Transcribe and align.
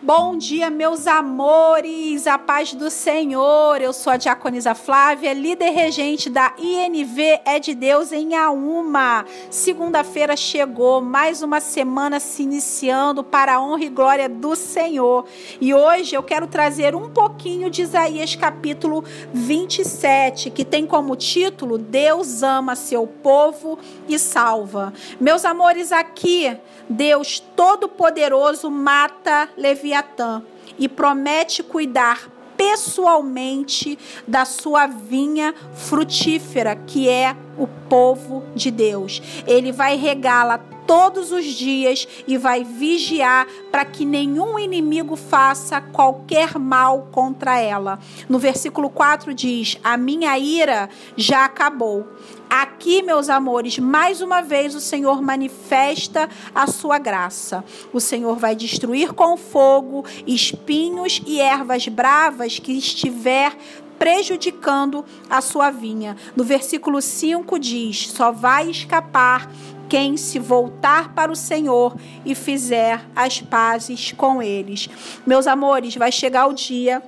Bom 0.00 0.38
dia, 0.38 0.70
meus 0.70 1.08
amores, 1.08 2.28
a 2.28 2.38
paz 2.38 2.72
do 2.72 2.88
Senhor. 2.88 3.82
Eu 3.82 3.92
sou 3.92 4.12
a 4.12 4.16
Diaconisa 4.16 4.72
Flávia, 4.72 5.32
líder 5.32 5.70
regente 5.70 6.30
da 6.30 6.54
INV 6.56 7.40
É 7.44 7.58
de 7.58 7.74
Deus 7.74 8.12
em 8.12 8.36
Auma. 8.36 9.26
Segunda-feira 9.50 10.36
chegou, 10.36 11.00
mais 11.00 11.42
uma 11.42 11.58
semana 11.58 12.20
se 12.20 12.44
iniciando 12.44 13.24
para 13.24 13.54
a 13.54 13.60
honra 13.60 13.82
e 13.82 13.88
glória 13.88 14.28
do 14.28 14.54
Senhor. 14.54 15.26
E 15.60 15.74
hoje 15.74 16.14
eu 16.14 16.22
quero 16.22 16.46
trazer 16.46 16.94
um 16.94 17.10
pouquinho 17.10 17.68
de 17.68 17.82
Isaías 17.82 18.36
capítulo 18.36 19.02
27, 19.34 20.48
que 20.50 20.64
tem 20.64 20.86
como 20.86 21.16
título 21.16 21.76
Deus 21.76 22.44
ama 22.44 22.76
seu 22.76 23.04
povo 23.04 23.76
e 24.08 24.16
salva. 24.16 24.92
Meus 25.20 25.44
amores, 25.44 25.90
aqui 25.90 26.56
Deus 26.88 27.40
Todo-Poderoso 27.40 28.70
mata 28.70 29.48
Leviatã 29.56 29.87
Leviatã 29.88 30.42
e 30.78 30.88
promete 30.88 31.62
cuidar 31.62 32.30
pessoalmente 32.56 33.98
da 34.26 34.44
sua 34.44 34.86
vinha 34.86 35.54
frutífera, 35.74 36.76
que 36.76 37.08
é 37.08 37.34
o 37.56 37.66
povo 37.88 38.44
de 38.54 38.70
Deus. 38.70 39.22
Ele 39.46 39.72
vai 39.72 39.96
regá-la 39.96 40.58
todos 40.88 41.32
os 41.32 41.44
dias 41.44 42.08
e 42.26 42.38
vai 42.38 42.64
vigiar 42.64 43.46
para 43.70 43.84
que 43.84 44.06
nenhum 44.06 44.58
inimigo 44.58 45.16
faça 45.16 45.82
qualquer 45.82 46.58
mal 46.58 47.08
contra 47.12 47.60
ela. 47.60 47.98
No 48.26 48.38
versículo 48.38 48.88
4 48.88 49.34
diz: 49.34 49.76
A 49.84 49.98
minha 49.98 50.38
ira 50.38 50.88
já 51.14 51.44
acabou. 51.44 52.08
Aqui, 52.48 53.02
meus 53.02 53.28
amores, 53.28 53.78
mais 53.78 54.22
uma 54.22 54.40
vez 54.40 54.74
o 54.74 54.80
Senhor 54.80 55.20
manifesta 55.20 56.30
a 56.54 56.66
sua 56.66 56.96
graça. 56.98 57.62
O 57.92 58.00
Senhor 58.00 58.36
vai 58.38 58.56
destruir 58.56 59.12
com 59.12 59.36
fogo 59.36 60.06
espinhos 60.26 61.20
e 61.26 61.38
ervas 61.38 61.86
bravas 61.88 62.58
que 62.58 62.72
estiver 62.72 63.54
prejudicando 63.98 65.04
a 65.28 65.42
sua 65.42 65.70
vinha. 65.70 66.16
No 66.34 66.44
versículo 66.44 67.02
5 67.02 67.58
diz: 67.58 68.08
Só 68.08 68.32
vai 68.32 68.70
escapar 68.70 69.50
quem 69.88 70.16
se 70.16 70.38
voltar 70.38 71.14
para 71.14 71.32
o 71.32 71.36
Senhor 71.36 71.96
e 72.24 72.34
fizer 72.34 73.04
as 73.14 73.40
pazes 73.40 74.12
com 74.12 74.42
eles. 74.42 74.88
Meus 75.26 75.46
amores, 75.46 75.96
vai 75.96 76.12
chegar 76.12 76.46
o 76.46 76.52
dia 76.52 77.02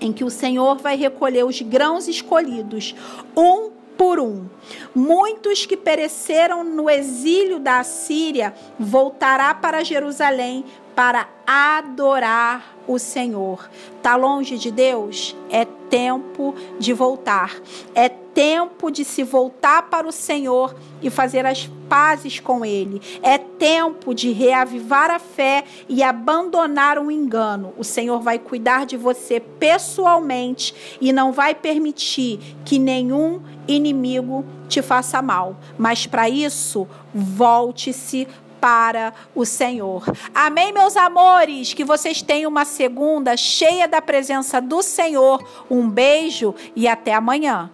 em 0.00 0.12
que 0.12 0.24
o 0.24 0.30
Senhor 0.30 0.78
vai 0.78 0.96
recolher 0.96 1.44
os 1.44 1.60
grãos 1.62 2.08
escolhidos, 2.08 2.94
um 3.36 3.70
por 3.96 4.18
um. 4.18 4.46
Muitos 4.94 5.64
que 5.64 5.76
pereceram 5.76 6.64
no 6.64 6.90
exílio 6.90 7.60
da 7.60 7.78
Assíria 7.78 8.52
voltará 8.78 9.54
para 9.54 9.84
Jerusalém 9.84 10.64
para 10.94 11.28
adorar 11.46 12.76
o 12.86 12.98
Senhor. 12.98 13.70
Tá 14.02 14.16
longe 14.16 14.58
de 14.58 14.70
Deus? 14.70 15.36
É 15.48 15.64
tempo 15.64 16.54
de 16.78 16.92
voltar. 16.92 17.54
É 17.94 18.08
tempo 18.34 18.90
de 18.90 19.04
se 19.04 19.22
voltar 19.22 19.82
para 19.90 20.06
o 20.06 20.12
Senhor 20.12 20.74
e 21.00 21.10
fazer 21.10 21.44
as 21.46 21.66
pazes 21.88 22.40
com 22.40 22.64
Ele. 22.64 23.00
É 23.22 23.36
tempo 23.36 24.14
de 24.14 24.32
reavivar 24.32 25.10
a 25.10 25.18
fé 25.18 25.64
e 25.88 26.02
abandonar 26.02 26.98
o 26.98 27.10
engano. 27.10 27.74
O 27.76 27.84
Senhor 27.84 28.20
vai 28.20 28.38
cuidar 28.38 28.86
de 28.86 28.96
você 28.96 29.40
pessoalmente 29.40 30.74
e 31.00 31.12
não 31.12 31.32
vai 31.32 31.54
permitir 31.54 32.40
que 32.64 32.78
nenhum 32.78 33.40
inimigo 33.68 34.44
te 34.68 34.80
faça 34.80 35.20
mal. 35.20 35.56
Mas 35.76 36.06
para 36.06 36.28
isso, 36.28 36.88
volte-se 37.14 38.26
para 38.60 39.12
o 39.34 39.44
Senhor. 39.44 40.04
Amém, 40.32 40.72
meus 40.72 40.96
amores? 40.96 41.74
Que 41.74 41.84
vocês 41.84 42.22
tenham 42.22 42.48
uma 42.48 42.64
segunda 42.64 43.36
cheia 43.36 43.88
da 43.88 44.00
presença 44.00 44.60
do 44.60 44.82
Senhor. 44.82 45.44
Um 45.68 45.90
beijo 45.90 46.54
e 46.76 46.86
até 46.86 47.12
amanhã. 47.12 47.70